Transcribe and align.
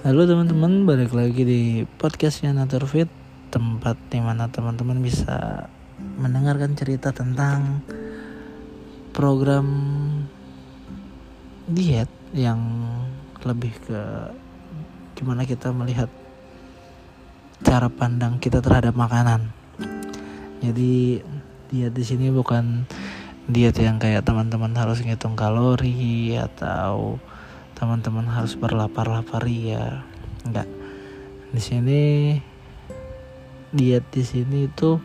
Halo 0.00 0.24
teman-teman, 0.24 0.88
balik 0.88 1.12
lagi 1.12 1.44
di 1.44 1.84
podcastnya 1.84 2.56
Nature 2.56 2.88
Fit 2.88 3.10
Tempat 3.52 4.00
di 4.08 4.16
mana 4.16 4.48
teman-teman 4.48 4.96
bisa 4.96 5.68
mendengarkan 6.16 6.72
cerita 6.72 7.12
tentang 7.12 7.84
program 9.12 9.68
diet 11.68 12.08
yang 12.32 12.64
lebih 13.44 13.76
ke 13.76 14.00
gimana 15.20 15.44
kita 15.44 15.68
melihat 15.76 16.08
cara 17.60 17.92
pandang 17.92 18.40
kita 18.40 18.64
terhadap 18.64 18.96
makanan. 18.96 19.52
Jadi 20.64 21.20
diet 21.68 21.92
di 21.92 22.04
sini 22.08 22.32
bukan 22.32 22.88
diet 23.52 23.76
yang 23.76 24.00
kayak 24.00 24.24
teman-teman 24.24 24.72
harus 24.80 25.04
ngitung 25.04 25.36
kalori 25.36 26.40
atau 26.40 27.20
teman-teman 27.80 28.28
harus 28.28 28.60
berlapar-lapar 28.60 29.48
ya 29.48 30.04
enggak 30.44 30.68
di 31.50 31.60
sini 31.64 32.00
diet 33.72 34.04
di 34.12 34.22
sini 34.22 34.68
itu 34.68 35.00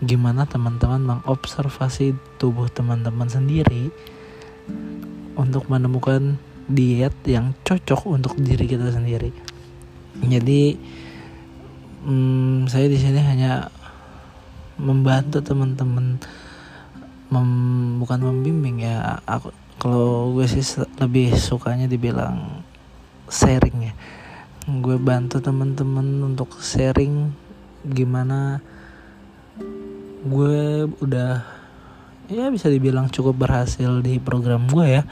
gimana 0.00 0.44
teman-teman 0.44 1.00
mengobservasi 1.00 2.16
tubuh 2.36 2.68
teman-teman 2.68 3.28
sendiri 3.28 3.92
untuk 5.36 5.68
menemukan 5.72 6.36
diet 6.70 7.12
yang 7.26 7.52
cocok 7.66 8.06
untuk 8.06 8.38
diri 8.38 8.64
kita 8.64 8.94
sendiri. 8.94 9.34
Jadi 10.20 10.76
hmm, 12.06 12.70
saya 12.70 12.86
di 12.86 12.98
sini 12.98 13.20
hanya 13.20 13.68
membantu 14.80 15.44
teman-teman 15.44 16.16
mem, 17.28 17.50
bukan 18.00 18.20
membimbing 18.24 18.80
ya 18.80 19.20
aku 19.28 19.52
kalau 19.80 20.36
gue 20.36 20.44
sih 20.44 20.60
lebih 21.00 21.32
sukanya 21.40 21.88
dibilang 21.88 22.60
sharing 23.32 23.88
ya. 23.88 23.94
Gue 24.68 25.00
bantu 25.00 25.40
temen-temen 25.40 26.20
untuk 26.20 26.60
sharing 26.60 27.32
gimana 27.88 28.60
gue 30.20 30.84
udah 31.00 31.40
ya 32.28 32.52
bisa 32.52 32.68
dibilang 32.68 33.08
cukup 33.08 33.40
berhasil 33.40 34.04
di 34.04 34.20
program 34.20 34.68
gue 34.68 35.00
ya. 35.00 35.02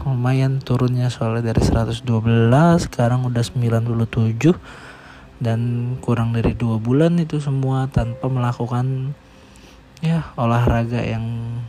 Lumayan 0.00 0.64
turunnya 0.64 1.12
soalnya 1.12 1.52
dari 1.52 1.60
112 1.60 2.08
sekarang 2.88 3.28
udah 3.28 3.44
97 3.44 5.44
dan 5.44 5.60
kurang 6.00 6.32
dari 6.32 6.56
dua 6.56 6.80
bulan 6.80 7.20
itu 7.20 7.36
semua 7.36 7.84
tanpa 7.92 8.32
melakukan 8.32 9.12
ya 10.00 10.32
olahraga 10.40 11.04
yang 11.04 11.60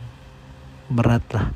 berat 0.88 1.22
lah 1.30 1.52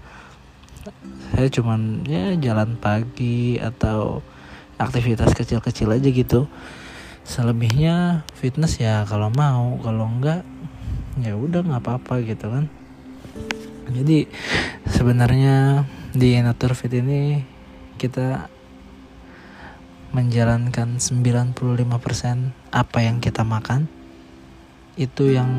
saya 1.33 1.49
cuman 1.49 2.05
ya 2.05 2.37
jalan 2.37 2.77
pagi 2.77 3.57
atau 3.57 4.21
aktivitas 4.77 5.33
kecil-kecil 5.33 5.89
aja 5.93 6.09
gitu. 6.13 6.47
Selebihnya 7.25 8.29
fitness 8.37 8.77
ya 8.77 9.09
kalau 9.09 9.33
mau 9.33 9.81
kalau 9.81 10.05
enggak 10.05 10.45
ya 11.21 11.33
udah 11.33 11.65
nggak 11.65 11.83
apa-apa 11.83 12.21
gitu 12.27 12.53
kan. 12.53 12.69
Jadi 13.89 14.29
sebenarnya 14.89 15.89
di 16.13 16.37
Nature 16.41 16.77
Fit 16.77 16.93
ini 16.93 17.41
kita 17.97 18.49
menjalankan 20.15 21.01
95% 21.03 21.59
apa 22.71 22.99
yang 23.03 23.19
kita 23.19 23.43
makan. 23.43 23.91
Itu 24.95 25.35
yang 25.35 25.51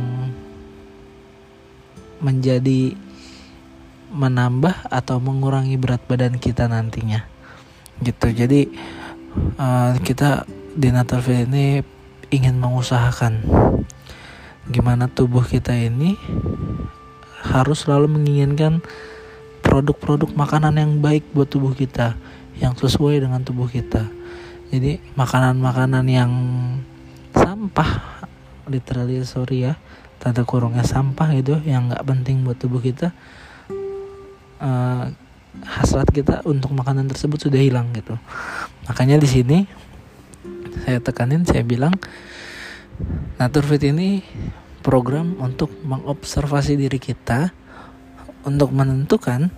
menjadi 2.24 2.96
menambah 4.12 4.90
atau 4.90 5.18
mengurangi 5.22 5.78
berat 5.80 6.02
badan 6.06 6.38
kita 6.38 6.70
nantinya. 6.70 7.26
Gitu. 8.02 8.28
Jadi 8.36 8.70
uh, 9.58 9.96
kita 10.02 10.44
di 10.76 10.90
Natal 10.92 11.24
Fit 11.24 11.48
ini 11.48 11.80
ingin 12.34 12.58
mengusahakan 12.60 13.46
gimana 14.66 15.06
tubuh 15.06 15.46
kita 15.46 15.78
ini 15.78 16.18
harus 17.46 17.86
selalu 17.86 18.18
menginginkan 18.18 18.82
produk-produk 19.62 20.34
makanan 20.34 20.82
yang 20.82 20.92
baik 21.00 21.26
buat 21.32 21.46
tubuh 21.46 21.78
kita 21.78 22.18
yang 22.58 22.74
sesuai 22.74 23.22
dengan 23.22 23.46
tubuh 23.46 23.70
kita. 23.70 24.10
Jadi 24.74 24.98
makanan-makanan 25.14 26.06
yang 26.10 26.32
sampah 27.36 28.20
literally 28.66 29.22
sorry 29.22 29.70
ya 29.70 29.74
tanda 30.18 30.42
kurungnya 30.42 30.82
sampah 30.82 31.30
gitu 31.38 31.62
yang 31.68 31.92
nggak 31.92 32.02
penting 32.02 32.42
buat 32.42 32.58
tubuh 32.58 32.82
kita 32.82 33.14
uh, 34.62 35.12
hasrat 35.64 36.08
kita 36.12 36.44
untuk 36.44 36.76
makanan 36.76 37.08
tersebut 37.08 37.48
sudah 37.48 37.60
hilang 37.60 37.92
gitu 37.96 38.20
makanya 38.88 39.20
di 39.20 39.28
sini 39.28 39.58
saya 40.84 41.00
tekanin 41.00 41.48
saya 41.48 41.64
bilang 41.64 41.96
Naturefit 43.36 43.84
ini 43.84 44.24
program 44.80 45.36
untuk 45.44 45.68
mengobservasi 45.84 46.80
diri 46.80 46.96
kita 46.96 47.52
untuk 48.48 48.72
menentukan 48.72 49.52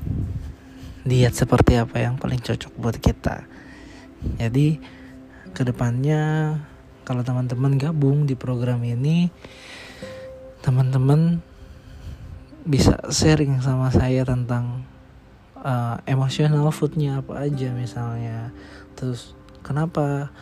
diet 1.05 1.37
seperti 1.37 1.77
apa 1.77 2.01
yang 2.01 2.17
paling 2.17 2.41
cocok 2.41 2.73
buat 2.73 2.97
kita. 2.97 3.45
Jadi 4.41 4.81
ke 5.53 5.61
depannya 5.61 6.55
kalau 7.05 7.21
teman-teman 7.21 7.77
gabung 7.77 8.25
di 8.25 8.33
program 8.33 8.81
ini, 8.81 9.29
teman-teman 10.65 11.45
bisa 12.67 12.99
sharing 13.07 13.63
sama 13.63 13.87
saya 13.95 14.27
tentang 14.27 14.83
uh, 15.63 16.03
emotional 16.03 16.67
foodnya 16.75 17.23
apa 17.23 17.47
aja 17.47 17.71
misalnya. 17.71 18.51
Terus 18.99 19.31
kenapa 19.63 20.35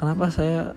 kenapa 0.00 0.32
saya 0.32 0.72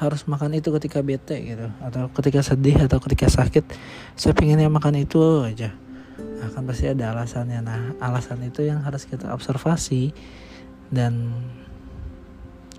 harus 0.00 0.24
makan 0.24 0.56
itu 0.56 0.72
ketika 0.80 1.04
bete 1.04 1.36
gitu? 1.44 1.68
Atau 1.84 2.08
ketika 2.16 2.40
sedih 2.40 2.88
atau 2.88 2.98
ketika 3.04 3.28
sakit 3.28 3.68
saya 4.16 4.32
pengennya 4.32 4.72
makan 4.72 5.04
itu 5.04 5.44
aja. 5.44 5.76
Nah, 6.16 6.48
kan 6.48 6.64
pasti 6.64 6.88
ada 6.88 7.12
alasannya. 7.12 7.60
Nah 7.60 7.80
alasan 8.00 8.40
itu 8.48 8.64
yang 8.64 8.80
harus 8.80 9.04
kita 9.04 9.28
observasi 9.28 10.16
dan 10.88 11.36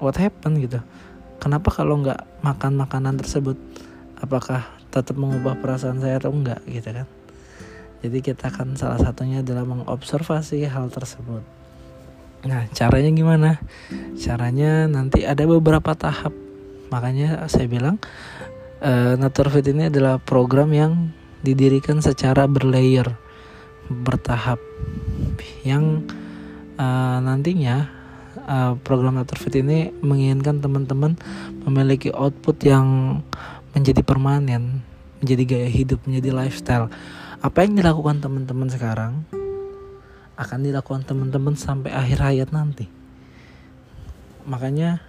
what 0.01 0.17
happened 0.17 0.65
gitu. 0.65 0.81
Kenapa 1.37 1.69
kalau 1.69 2.01
nggak 2.01 2.41
makan 2.41 2.73
makanan 2.73 3.21
tersebut 3.21 3.59
apakah 4.17 4.65
tetap 4.89 5.13
mengubah 5.13 5.59
perasaan 5.61 6.01
saya 6.01 6.17
atau 6.17 6.31
enggak 6.33 6.63
gitu 6.65 6.89
kan 6.89 7.05
jadi 8.03 8.17
kita 8.19 8.51
akan 8.51 8.75
salah 8.75 8.99
satunya 8.99 9.45
adalah 9.45 9.63
mengobservasi 9.63 10.65
hal 10.67 10.91
tersebut. 10.91 11.43
Nah, 12.45 12.69
caranya 12.77 13.09
gimana? 13.09 13.49
Caranya 14.21 14.85
nanti 14.85 15.25
ada 15.25 15.41
beberapa 15.49 15.97
tahap. 15.97 16.29
Makanya 16.93 17.49
saya 17.49 17.65
bilang 17.65 17.97
uh, 18.85 19.17
Naturefit 19.17 19.65
ini 19.73 19.89
adalah 19.89 20.21
program 20.21 20.69
yang 20.69 21.09
didirikan 21.41 22.05
secara 22.05 22.45
berlayer, 22.45 23.17
bertahap. 23.89 24.61
Yang 25.65 26.05
uh, 26.77 27.17
nantinya 27.25 27.89
uh, 28.45 28.77
program 28.85 29.17
Naturefit 29.17 29.65
ini 29.65 29.89
menginginkan 30.05 30.61
teman-teman 30.61 31.17
memiliki 31.65 32.13
output 32.13 32.61
yang 32.61 33.19
menjadi 33.73 34.05
permanen, 34.05 34.85
menjadi 35.25 35.43
gaya 35.49 35.69
hidup, 35.73 36.05
menjadi 36.05 36.29
lifestyle. 36.37 36.93
Apa 37.41 37.65
yang 37.65 37.81
dilakukan 37.81 38.21
teman-teman 38.21 38.69
sekarang 38.69 39.25
akan 40.37 40.59
dilakukan 40.61 41.01
teman-teman 41.01 41.57
sampai 41.57 41.89
akhir 41.89 42.21
hayat 42.21 42.49
nanti. 42.53 42.85
Makanya 44.45 45.01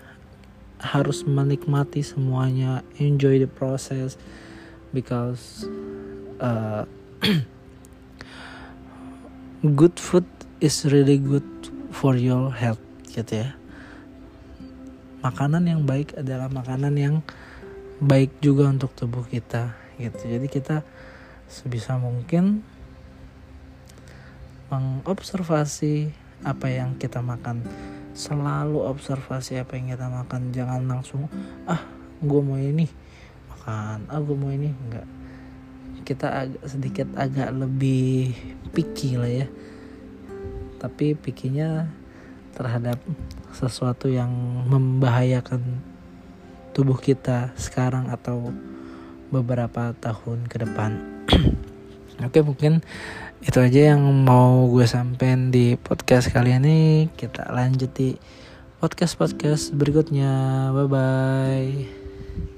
harus 0.81 1.29
menikmati 1.29 2.01
semuanya 2.01 2.81
enjoy 2.97 3.37
the 3.37 3.49
process 3.49 4.17
because 4.97 5.69
uh, 6.41 6.89
good 9.77 10.01
food 10.01 10.25
is 10.65 10.89
really 10.89 11.21
good 11.21 11.45
for 11.93 12.17
your 12.17 12.49
health 12.57 12.81
gitu 13.13 13.45
ya. 13.45 13.53
Makanan 15.21 15.69
yang 15.69 15.85
baik 15.85 16.17
adalah 16.17 16.49
makanan 16.49 16.97
yang 16.97 17.15
baik 18.01 18.41
juga 18.41 18.73
untuk 18.73 18.97
tubuh 18.97 19.29
kita 19.29 19.86
gitu. 19.97 20.23
Jadi 20.29 20.47
kita 20.49 20.85
sebisa 21.47 21.97
mungkin 21.97 22.61
mengobservasi 24.69 26.11
apa 26.43 26.67
yang 26.69 26.99
kita 26.99 27.23
makan. 27.23 27.63
Selalu 28.17 28.83
observasi 28.83 29.61
apa 29.61 29.77
yang 29.79 29.93
kita 29.93 30.09
makan. 30.09 30.51
Jangan 30.53 30.83
langsung 30.89 31.29
ah 31.69 31.81
gue 32.21 32.41
mau 32.43 32.59
ini 32.59 32.89
makan. 33.53 34.09
Ah 34.11 34.21
gue 34.21 34.37
mau 34.37 34.51
ini. 34.51 34.73
Enggak. 34.73 35.07
Kita 36.07 36.47
agak 36.47 36.63
sedikit 36.71 37.09
agak 37.19 37.51
lebih 37.55 38.35
picky 38.75 39.19
lah 39.19 39.33
ya. 39.45 39.49
Tapi 40.77 41.17
pikinya 41.17 41.89
terhadap 42.57 43.01
sesuatu 43.53 44.09
yang 44.09 44.31
membahayakan 44.69 45.81
tubuh 46.77 47.01
kita 47.01 47.57
sekarang 47.57 48.13
atau 48.13 48.53
beberapa 49.41 49.93
tahun 49.99 50.49
ke 50.49 50.57
depan. 50.65 50.91
Oke 52.27 52.41
mungkin 52.41 52.81
itu 53.45 53.59
aja 53.61 53.93
yang 53.93 54.01
mau 54.25 54.65
gue 54.73 54.89
sampein 54.89 55.53
di 55.53 55.77
podcast 55.77 56.33
kali 56.33 56.57
ini. 56.57 57.13
Kita 57.13 57.53
lanjut 57.53 57.93
di 57.93 58.17
podcast 58.81 59.21
podcast 59.21 59.77
berikutnya. 59.77 60.73
Bye 60.73 60.89
bye 60.89 62.56